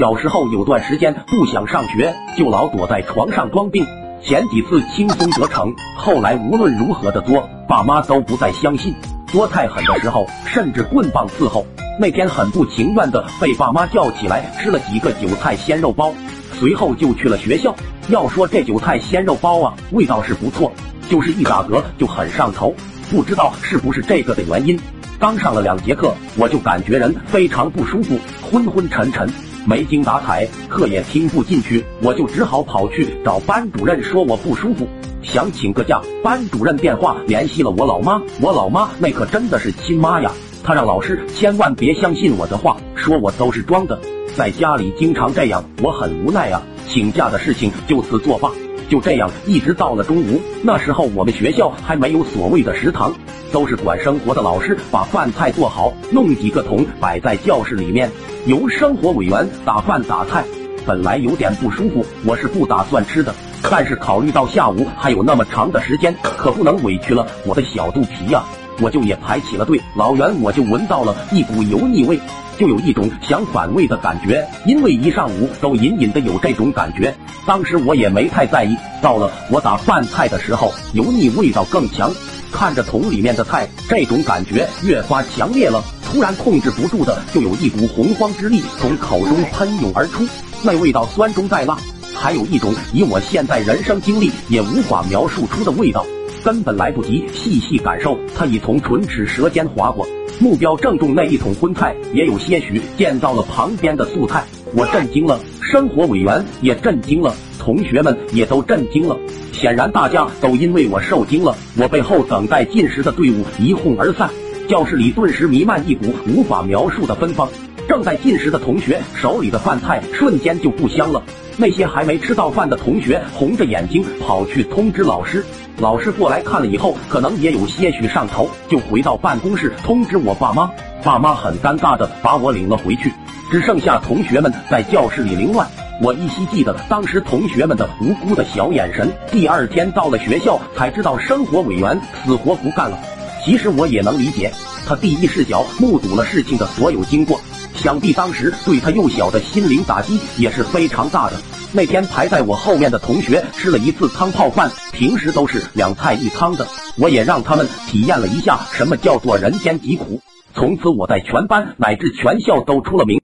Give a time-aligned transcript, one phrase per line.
[0.00, 3.86] 小时候有段时间不想上学，就老躲在床上装病。
[4.22, 8.94] 前几次轻松得逞，后来无论如何的作，爸妈都不再相信。
[9.26, 11.66] 作太狠的时候，甚至棍棒伺候。
[11.98, 16.14] 那天很不情愿的被爸妈叫起来吃了几个韭菜鲜肉包，
[16.54, 17.76] 随后就去了学校。
[18.08, 20.72] 要说这韭菜鲜肉包啊，味道是不错，
[21.10, 22.74] 就是一打嗝就很上头。
[23.10, 24.80] 不知道是不是这个的原因，
[25.18, 28.18] 刚上了两节课，我就感觉人非常不舒服，
[28.50, 29.28] 昏昏沉沉。
[29.66, 34.86] 没精打采，课也听不进去，我就只好跑去找班主任说我不舒服，
[35.22, 36.00] 想请个假。
[36.22, 40.32] 班主任电话联系了我老妈，我老妈那可真的是亲妈呀，
[40.62, 44.00] 她让老师千万别相信我的话，说我都是装的，
[44.34, 48.50] 在家里经常这样，我很无奈啊，请假的事情就此作罢。
[48.88, 53.14] 就这样，一直到了中午，那时候我们学校还没有所谓的食堂，
[53.52, 58.10] 都是管生活的老师把饭菜做好，弄几个桶摆在教室里面。
[58.46, 60.42] 由生活委员打饭打菜，
[60.86, 63.34] 本来有点不舒服，我是不打算吃的。
[63.70, 68.42] 但是考虑到下午还有那么长的时间，可不能委屈了我的小肚皮呀，
[68.80, 69.78] 我就也排起了队。
[69.94, 72.18] 老远我就闻到了一股油腻味，
[72.58, 77.14] 就有一种想反胃的感觉，因为一上午都隐隐的有这种感觉。
[77.46, 82.10] 当时我也没太在意，到了我打饭菜的时候，油腻味道更强。
[82.50, 85.84] 看着桶里面的菜，这种感觉越发强烈了。
[86.10, 90.26] 突然控制不住的，就有一股洪荒之力从口中喷涌而出，
[90.60, 91.78] 那味道酸中带辣，
[92.12, 96.04] 还有一种以我现在人生经历也无法描述出的味道，
[96.42, 100.04] 根本来不及细细感受，它已从唇齿舌尖划过。
[100.40, 104.44] 目标正中那一桶荤菜，也有些许溅到了旁边的素菜。
[104.74, 109.16] 我震惊了，生活委员也震惊了，同学们也都震惊了。
[109.52, 111.56] 显然大家都因为我受惊了。
[111.76, 114.28] 我背后等待进食的队伍一哄而散。
[114.70, 117.48] 教室里顿时弥漫一股无法描述的芬芳，
[117.88, 121.20] 正在进食的同学手里的饭菜瞬间就不香了。
[121.56, 125.44] 那些还没吃到饭的同学红着眼睛跑去通知老师，
[125.78, 130.70] 老师过来看了以后，可能也有些许上头，就回到办公室通知我爸妈。
[131.02, 133.12] 爸妈很尴尬的把我领了回去，
[133.50, 135.66] 只剩下同学们在教室里凌乱。
[136.00, 139.10] 我依稀记得当时同学们的无辜的小眼神。
[139.32, 142.96] 第二天到了学校，才知道生活委员死活不干了。
[143.42, 144.52] 其实我也能理解，
[144.86, 147.40] 他第一视角目睹了事情的所有经过，
[147.74, 151.36] 想必当时对他幼小的心灵打击也是非常大的。
[151.72, 160.20] 那天排在我后面的同学吃了一次汤泡饭，平时都是两菜一汤的，我也让他们体验了一下什么叫做人间疾苦。
[160.54, 163.18] 从此我在全班乃至全校都出了名。